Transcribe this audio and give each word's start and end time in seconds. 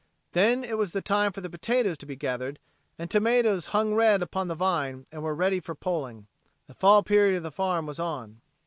Then 0.31 0.63
it 0.63 0.79
was 0.79 0.93
the 0.93 1.01
time 1.03 1.31
for 1.31 1.41
the 1.41 1.49
potatoes 1.51 1.95
to 1.99 2.07
be 2.07 2.15
gathered, 2.15 2.57
and 2.97 3.07
tomatoes 3.07 3.67
hung 3.67 3.93
red 3.93 4.23
upon 4.23 4.47
the 4.47 4.55
vine 4.55 5.05
and 5.11 5.21
were 5.21 5.35
ready 5.35 5.59
for 5.59 5.75
pulling. 5.75 6.25
The 6.65 6.73
fall 6.73 7.03
period 7.03 7.37
of 7.37 7.43
the 7.43 7.51
farm 7.51 7.85
was 7.85 7.99
on. 7.99 8.41